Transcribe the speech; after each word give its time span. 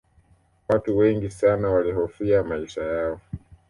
watu 0.67 0.97
wengi 0.97 1.29
sana 1.29 1.69
walihofia 1.69 2.43
maisha 2.43 2.83
yao 2.83 3.19